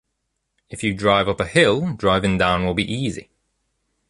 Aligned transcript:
If 0.67 0.83
you 0.83 0.95
drive 0.95 1.29
up 1.29 1.39
a 1.39 1.45
hill, 1.45 1.93
driving 1.93 2.39
down 2.39 2.65
will 2.65 2.73
be 2.73 2.91
easy. 2.91 3.29